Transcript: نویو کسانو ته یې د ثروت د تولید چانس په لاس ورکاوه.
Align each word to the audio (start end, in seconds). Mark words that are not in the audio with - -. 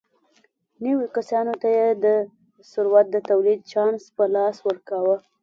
نویو 0.83 1.13
کسانو 1.17 1.53
ته 1.61 1.67
یې 1.77 1.87
د 2.03 2.05
ثروت 2.71 3.05
د 3.11 3.17
تولید 3.29 3.59
چانس 3.71 4.01
په 4.15 4.23
لاس 4.35 4.55
ورکاوه. 4.67 5.15